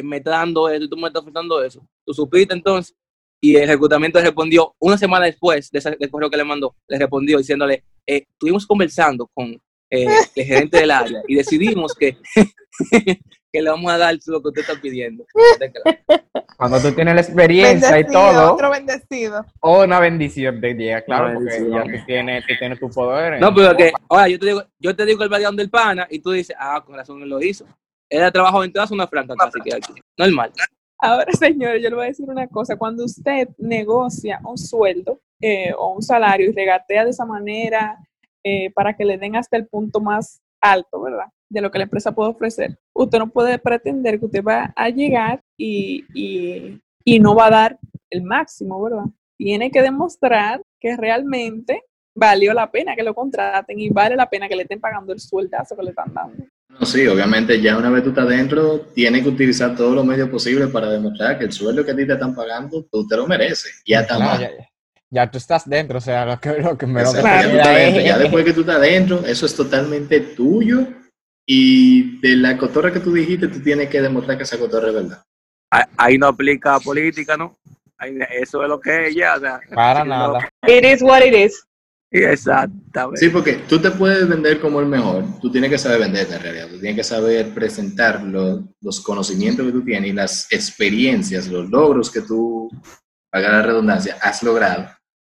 [0.03, 1.85] me está dando eso y tú me estás ofertando eso.
[2.05, 2.95] Tú supiste entonces.
[3.39, 6.75] Y el reclutamiento le respondió, una semana después de ese del correo que le mandó,
[6.87, 9.51] le respondió diciéndole, eh, estuvimos conversando con
[9.91, 12.17] eh, el gerente del área y decidimos que,
[13.51, 15.25] que le vamos a dar lo que usted está pidiendo.
[16.57, 19.45] Cuando tú tienes la experiencia y todo, otro bendecido.
[19.61, 23.39] o una bendición te llega, claro, Una porque ya tú tienes, tú tienes tu poder.
[23.39, 26.19] No, pero que, ahora yo te digo, yo te digo el background del pana y
[26.19, 27.65] tú dices, ah, con razón él lo hizo.
[28.09, 29.93] Era trabajo en toda zona franca casi que aquí.
[30.17, 30.51] Normal.
[30.99, 32.75] Ahora, señores, yo le voy a decir una cosa.
[32.75, 37.99] Cuando usted negocia un sueldo eh, o un salario y regatea de esa manera
[38.43, 41.27] eh, para que le den hasta el punto más alto, ¿verdad?
[41.49, 42.77] De lo que la empresa puede ofrecer.
[42.93, 47.51] Usted no puede pretender que usted va a llegar y, y, y no va a
[47.51, 47.79] dar
[48.09, 49.05] el máximo, ¿verdad?
[49.37, 51.83] Tiene que demostrar que realmente
[52.15, 55.19] valió la pena que lo contraten y vale la pena que le estén pagando el
[55.19, 56.43] sueldazo que le están dando.
[56.79, 60.29] No, sí, obviamente ya una vez tú estás dentro, tienes que utilizar todos los medios
[60.29, 63.25] posibles para demostrar que el sueldo que a ti te están pagando, tú te lo
[63.25, 63.81] mereces.
[63.85, 64.41] Ya está Claro, más.
[64.41, 64.49] ya,
[65.09, 67.51] ya tú estás dentro, o sea, lo que, lo que me lo ya, tú queda
[67.51, 68.01] estás es- dentro.
[68.03, 70.87] Ya después que tú estás dentro, eso es totalmente tuyo.
[71.49, 74.93] Y de la cotorra que tú dijiste, tú tienes que demostrar que esa cotorra es
[74.93, 75.23] verdad.
[75.97, 77.55] Ahí- no aplica política, ¿no?
[77.97, 79.35] Ahí- eso es lo que es ya.
[79.35, 80.49] O sea, Para no- nada.
[80.67, 81.63] It is what it is.
[82.11, 83.19] Exactamente.
[83.19, 86.41] Sí, porque tú te puedes vender como el mejor, tú tienes que saber venderte en
[86.41, 91.47] realidad, tú tienes que saber presentar lo- los conocimientos que tú tienes y las experiencias,
[91.47, 92.69] los logros que tú,
[93.29, 94.89] pagar la redundancia, has logrado,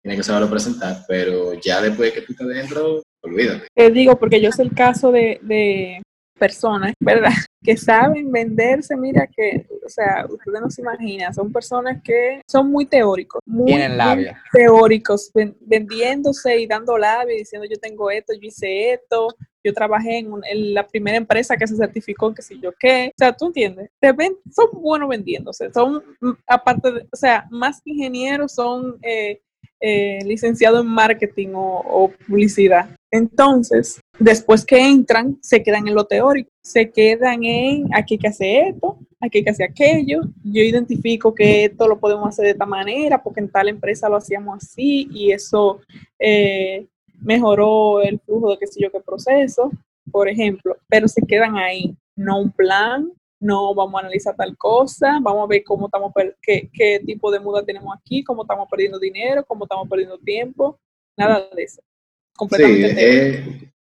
[0.07, 3.67] tienes que saberlo presentar, pero ya después que tú estás dentro, olvídate.
[3.75, 6.01] Te digo, porque yo sé el caso de, de
[6.39, 7.31] personas, ¿verdad?
[7.63, 12.71] Que saben venderse, mira que, o sea, ustedes no se imaginan, son personas que son
[12.71, 14.41] muy teóricos, muy, Tienen muy labia.
[14.53, 19.27] teóricos, ven- vendiéndose y dando labia, y diciendo yo tengo esto, yo hice esto,
[19.65, 23.07] yo trabajé en, un- en la primera empresa que se certificó, que sé yo qué,
[23.09, 27.47] o sea, tú entiendes, Te ven, son buenos vendiéndose, son, mm, aparte de, o sea,
[27.49, 29.41] más que ingenieros, son eh,
[29.79, 32.89] eh, licenciados en marketing o, publicidad.
[33.11, 38.69] Entonces, después que entran, se quedan en lo teórico, se quedan en aquí que hacer
[38.69, 43.21] esto, aquí que hacer aquello, yo identifico que esto lo podemos hacer de esta manera,
[43.21, 45.79] porque en tal empresa lo hacíamos así y eso
[46.19, 46.85] eh,
[47.21, 49.71] mejoró el flujo de qué sé yo qué proceso,
[50.11, 55.19] por ejemplo, pero se quedan ahí, no un plan, no vamos a analizar tal cosa,
[55.21, 58.99] vamos a ver cómo estamos, qué, qué tipo de muda tenemos aquí, cómo estamos perdiendo
[58.99, 60.79] dinero, cómo estamos perdiendo tiempo,
[61.17, 61.81] nada de eso.
[61.81, 63.47] Sí, Completamente es,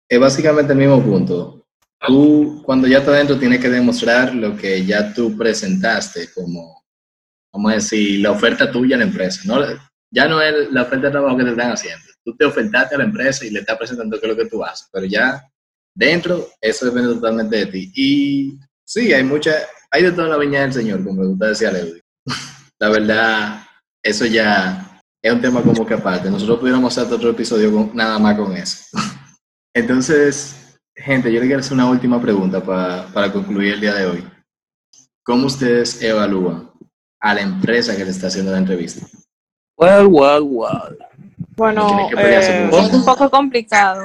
[0.09, 1.67] es básicamente el mismo punto.
[2.07, 6.85] Tú, cuando ya estás dentro, tienes que demostrar lo que ya tú presentaste como,
[7.53, 9.43] vamos a decir, la oferta tuya a la empresa.
[9.47, 9.61] ¿no?
[10.11, 12.05] Ya no es la oferta de trabajo que te están haciendo.
[12.25, 14.63] Tú te ofertaste a la empresa y le estás presentando qué es lo que tú
[14.65, 15.43] haces, pero ya
[15.95, 17.93] dentro, eso depende totalmente de ti.
[17.95, 19.53] Y sí, hay mucha,
[19.91, 22.01] hay de toda la viña del Señor, como me gusta decía Leudy.
[22.79, 23.63] La verdad,
[24.03, 26.31] eso ya es un tema como que aparte.
[26.31, 28.85] Nosotros pudiéramos hacer otro episodio con, nada más con eso.
[29.75, 34.07] Entonces, gente, yo le quiero hacer una última pregunta pa- para concluir el día de
[34.07, 34.25] hoy.
[35.25, 36.71] ¿Cómo ustedes evalúan
[37.21, 39.07] a la empresa que le está haciendo la entrevista?
[39.79, 40.99] Well, well, well.
[41.57, 42.69] Bueno, eh.
[42.73, 44.03] Es un poco complicado.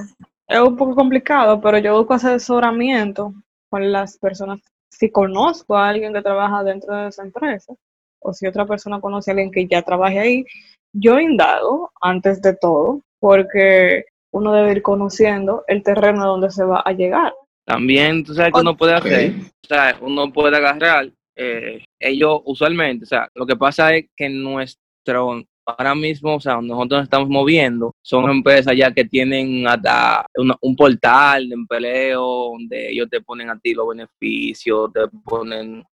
[0.48, 3.34] es un poco complicado, pero yo busco asesoramiento
[3.70, 4.60] con las personas.
[5.02, 7.74] Si conozco a alguien que trabaja dentro de esa empresa,
[8.20, 10.46] o si otra persona conoce a alguien que ya trabaje ahí,
[10.94, 16.84] yo indago antes de todo, porque uno debe ir conociendo el terreno donde se va
[16.86, 17.34] a llegar.
[17.66, 19.34] También, tú sabes que uno puede hacer,
[19.64, 24.30] o sea, uno puede agarrar, eh, ellos usualmente, o sea, lo que pasa es que
[24.30, 30.26] nuestro, ahora mismo, o sea, nosotros nos estamos moviendo, son empresas ya que tienen hasta
[30.36, 32.22] una- un portal de empleo,
[32.52, 35.84] donde ellos te ponen a ti los beneficios, te ponen,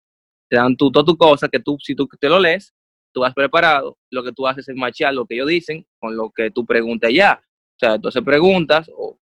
[0.48, 2.74] te dan tu, toda tu cosa, que tú, si tú te lo lees,
[3.12, 6.30] tú vas preparado, lo que tú haces es machear lo que ellos dicen con lo
[6.30, 7.40] que tú preguntas ya.
[7.42, 9.18] O sea, entonces preguntas o,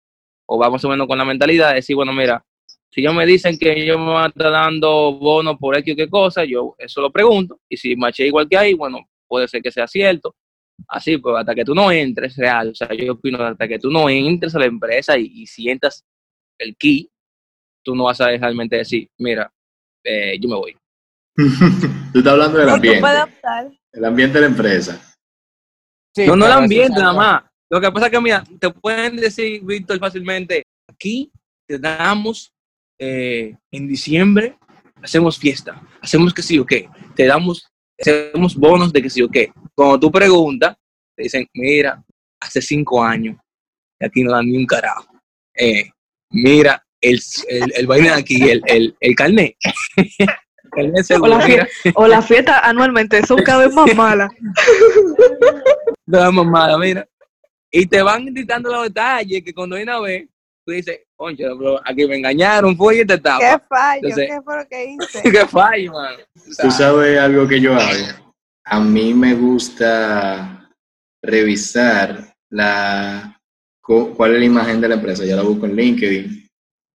[0.48, 2.44] o vamos o menos con la mentalidad de decir, bueno, mira,
[2.92, 5.98] si ellos me dicen que ellos me van a estar dando bono por X o
[5.98, 7.60] qué cosa, yo eso lo pregunto.
[7.70, 10.36] Y si maché igual que ahí, bueno, puede ser que sea cierto.
[10.88, 13.90] Así, pues hasta que tú no entres real, o sea, yo opino hasta que tú
[13.90, 16.04] no entres a la empresa y, y sientas
[16.60, 17.10] el key,
[17.84, 19.52] tú no vas a realmente decir, mira,
[20.04, 20.78] eh, yo me voy.
[22.14, 23.08] Tú estás hablando del ambiente,
[23.92, 25.16] el ambiente de la empresa.
[26.16, 27.44] Sí, no, no el ambiente nada más.
[27.70, 31.32] Lo que pasa es que, mira, te pueden decir, Víctor, fácilmente, aquí
[31.68, 32.54] te damos
[33.00, 34.58] eh, en diciembre,
[35.02, 37.68] hacemos fiesta, hacemos que sí o qué, te damos,
[38.00, 39.52] hacemos bonos de que sí o qué.
[39.74, 40.76] Cuando tú preguntas,
[41.16, 42.04] te dicen, mira,
[42.42, 43.38] hace cinco años,
[44.00, 45.08] que aquí no dan ni un carajo.
[45.56, 45.90] Eh,
[46.32, 49.56] mira, el, el, el vaina de aquí, el, el, el carnet.
[50.78, 54.30] O la, mira, fie- o la fiesta anualmente son cada vez más malas.
[56.06, 57.08] la mamada, mira.
[57.72, 60.28] Y te van indicando los detalles que cuando viene a ver,
[60.66, 63.66] tú dices, concha, pero aquí me engañaron, fue y esta ¿Qué etapa.
[63.68, 64.00] fallo?
[64.04, 65.22] Entonces- ¿Qué fue lo que hice?
[65.32, 65.94] Qué fallo.
[65.94, 68.06] O sea, Tú sabes algo que yo hago.
[68.66, 70.70] A mí me gusta
[71.24, 73.40] revisar la
[73.82, 75.26] cu- cuál es la imagen de la empresa.
[75.26, 76.50] Yo la busco en LinkedIn,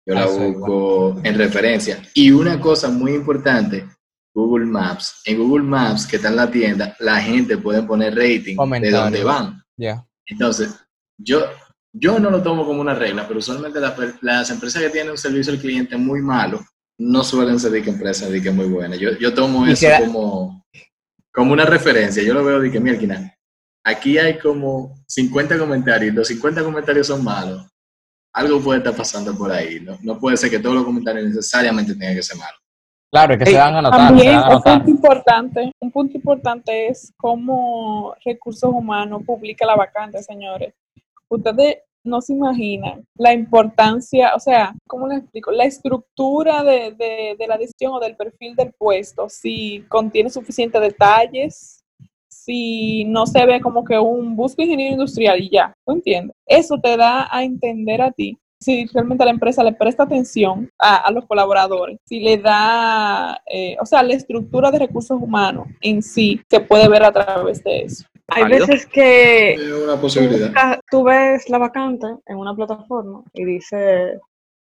[0.06, 2.02] yo la Ah, busco en referencia.
[2.14, 3.86] Y una cosa muy importante,
[4.34, 5.22] Google Maps.
[5.24, 9.24] En Google Maps, que está en la tienda, la gente puede poner rating de dónde
[9.24, 9.62] van.
[9.76, 10.04] Ya.
[10.26, 10.74] Entonces,
[11.18, 11.44] yo,
[11.92, 15.18] yo no lo tomo como una regla, pero usualmente las, las empresas que tienen un
[15.18, 16.60] servicio al cliente muy malo
[16.98, 18.98] no suelen ser de que empresas de que muy buenas.
[18.98, 20.64] Yo, yo tomo eso queda- como,
[21.32, 22.22] como una referencia.
[22.22, 22.98] Yo lo veo de que, mira,
[23.84, 27.66] aquí hay como 50 comentarios y los 50 comentarios son malos.
[28.34, 29.80] Algo puede estar pasando por ahí.
[29.80, 32.60] No, no puede ser que todos los comentarios necesariamente tengan que ser malos.
[33.12, 35.90] Claro, es que Ey, se van a notar, se También a un punto importante, un
[35.90, 40.74] punto importante es cómo recursos humanos publica la vacante, señores.
[41.30, 45.52] Ustedes no se imaginan la importancia, o sea, ¿cómo les explico?
[45.52, 50.80] La estructura de, de, de la decisión o del perfil del puesto, si contiene suficientes
[50.80, 51.84] detalles,
[52.28, 56.34] si no se ve como que un busco ingeniero industrial y ya, ¿tú entiendes?
[56.46, 60.96] Eso te da a entender a ti si realmente la empresa le presta atención a,
[60.96, 66.02] a los colaboradores, si le da, eh, o sea, la estructura de recursos humanos en
[66.02, 68.04] sí, se puede ver a través de eso.
[68.30, 68.66] Hay válido.
[68.66, 70.48] veces que una tú, posibilidad.
[70.48, 74.18] buscas- tú ves la vacante en una plataforma y dice,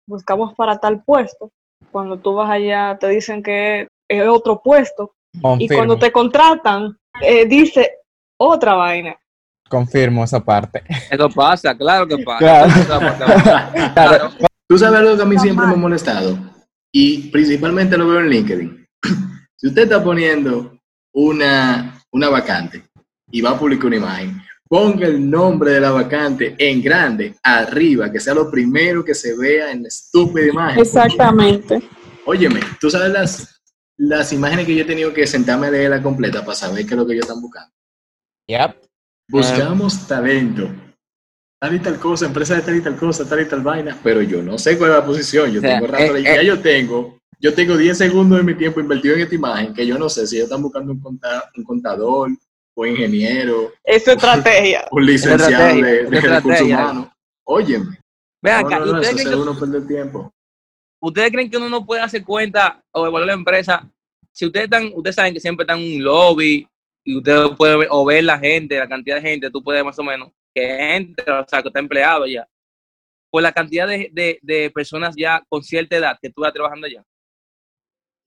[0.06, 1.50] buscamos para tal puesto.
[1.90, 5.12] Cuando tú vas allá te dicen que es otro puesto
[5.58, 7.92] y cuando te contratan eh, dice
[8.40, 9.16] otra vaina.
[9.68, 10.82] confirmo esa parte.
[11.10, 12.38] Eso pasa, claro que pasa.
[12.86, 13.12] Claro.
[13.94, 14.30] Claro.
[14.68, 16.36] Tú sabes algo que a mí siempre me ha molestado
[16.92, 18.86] y principalmente lo veo en LinkedIn.
[19.60, 20.78] Si usted está poniendo
[21.12, 22.84] una, una vacante
[23.30, 28.10] y va a publicar una imagen, ponga el nombre de la vacante en grande, arriba,
[28.12, 30.80] que sea lo primero que se vea en la estúpida imagen.
[30.80, 31.80] Exactamente.
[32.26, 33.60] Óyeme, tú sabes las,
[33.98, 36.98] las imágenes que yo he tenido que sentarme a leerla completa para saber qué es
[36.98, 37.72] lo que ellos están buscando.
[38.48, 38.76] Yep.
[39.30, 40.70] Buscamos talento.
[41.60, 43.98] Tal y tal cosa, empresa de tal y tal cosa, tal y tal vaina.
[44.02, 45.50] Pero yo no sé cuál es la posición.
[45.50, 46.46] Yo O sea, tengo rato de- eh, ya eh.
[46.46, 49.98] yo tengo, yo tengo 10 segundos de mi tiempo invertido en esta imagen que yo
[49.98, 52.30] no sé si ellos están buscando un, conta- un contador,
[52.80, 54.86] o ingeniero, Es su estrategia.
[54.92, 57.08] un licenciado estrategia, de, es recursos humanos.
[57.44, 57.98] Óyeme.
[58.40, 60.34] Vean acá, no, ¿y no, ustedes eso creen es que uno tiempo.
[61.00, 63.90] ¿Ustedes creen que uno no puede hacer cuenta o evaluar la empresa?
[64.30, 66.68] Si ustedes están, ustedes saben que siempre están en un lobby
[67.04, 69.98] y ustedes pueden ver, o ver la gente, la cantidad de gente, tú puedes más
[69.98, 72.46] o menos que entra, o sea, que está empleado ya.
[73.28, 76.86] Por la cantidad de, de, de personas ya con cierta edad que tú vas trabajando
[76.86, 77.02] ya.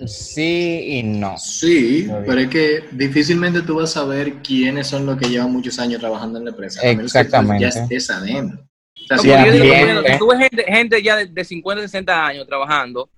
[0.07, 1.37] Sí y no.
[1.37, 5.77] Sí, pero es que difícilmente tú vas a saber quiénes son los que llevan muchos
[5.79, 6.81] años trabajando en la empresa.
[6.81, 7.61] A menos que tú Exactamente.
[7.63, 8.59] ya estés adentro.
[9.11, 9.93] O sea, No, si porque Sí, yo digo, ambiente.
[9.95, 13.09] por ejemplo, tú ves gente, gente ya de, de 50, 60 años trabajando,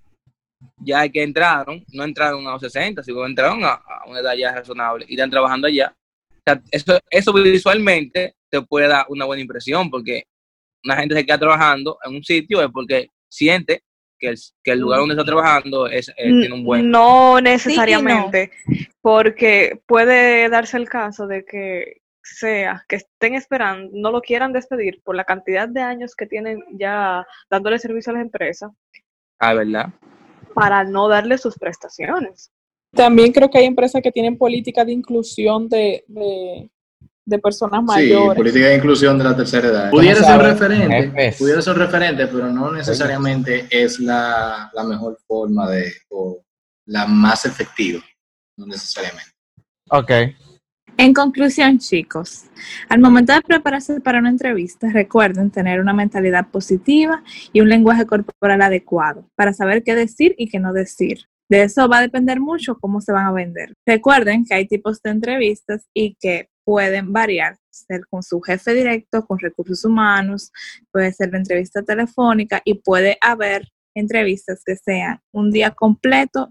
[0.77, 4.53] ya que entraron, no entraron a los 60, sino entraron a, a una edad ya
[4.53, 5.95] razonable y están trabajando allá.
[6.29, 10.23] O sea, eso, eso visualmente te puede dar una buena impresión, porque
[10.83, 13.83] una gente se queda trabajando en un sitio es porque siente
[14.23, 16.89] que el, que el lugar donde está trabajando es, eh, tiene un buen...
[16.89, 18.51] No necesariamente,
[19.01, 25.01] porque puede darse el caso de que sea que estén esperando, no lo quieran despedir
[25.03, 28.71] por la cantidad de años que tienen ya dándole servicio a las empresas
[29.39, 29.89] Ah, ¿verdad?
[30.53, 32.51] para no darle sus prestaciones.
[32.91, 36.69] También creo que hay empresas que tienen política de inclusión de, de,
[37.25, 38.35] de personas Sí, mayores.
[38.37, 39.89] política de inclusión de la tercera edad.
[39.89, 41.37] Pudiera ser referente, Jefes.
[41.37, 46.41] pudiera ser referente, pero no necesariamente es la, la mejor forma de, o
[46.87, 48.01] la más efectiva,
[48.57, 49.31] no necesariamente.
[49.89, 50.11] Ok.
[50.97, 52.43] En conclusión, chicos,
[52.87, 58.05] al momento de prepararse para una entrevista, recuerden tener una mentalidad positiva y un lenguaje
[58.05, 61.21] corporal adecuado para saber qué decir y qué no decir.
[61.49, 63.73] De eso va a depender mucho cómo se van a vender.
[63.87, 69.25] Recuerden que hay tipos de entrevistas y que pueden variar, ser con su jefe directo,
[69.25, 70.51] con recursos humanos,
[70.91, 76.49] puede ser la entrevista telefónica y puede haber entrevistas que sean un día completo.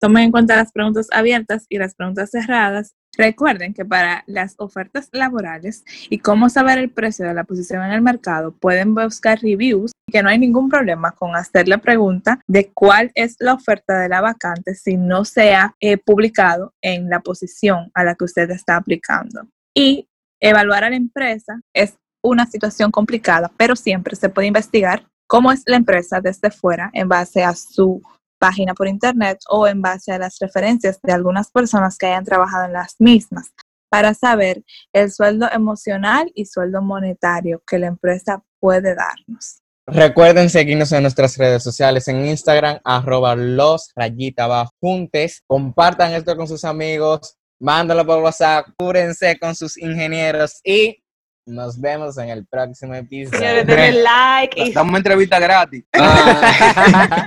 [0.00, 5.08] Tomen en cuenta las preguntas abiertas y las preguntas cerradas Recuerden que para las ofertas
[5.12, 9.92] laborales y cómo saber el precio de la posición en el mercado, pueden buscar reviews
[10.06, 13.98] y que no hay ningún problema con hacer la pregunta de cuál es la oferta
[13.98, 18.24] de la vacante si no se ha eh, publicado en la posición a la que
[18.24, 19.46] usted está aplicando.
[19.74, 20.08] Y
[20.40, 25.62] evaluar a la empresa es una situación complicada, pero siempre se puede investigar cómo es
[25.66, 28.02] la empresa desde fuera en base a su
[28.42, 32.64] página por internet o en base a las referencias de algunas personas que hayan trabajado
[32.64, 33.52] en las mismas
[33.88, 39.60] para saber el sueldo emocional y sueldo monetario que la empresa puede darnos.
[39.86, 45.44] Recuerden seguirnos en nuestras redes sociales en Instagram, arroba los rayita juntes.
[45.46, 51.02] Compartan esto con sus amigos, mándalo por WhatsApp, cúbrense con sus ingenieros y
[51.44, 53.38] nos vemos en el próximo episodio.
[53.38, 55.84] Señores, denle like y Damos una entrevista gratis.
[55.92, 57.26] Ah.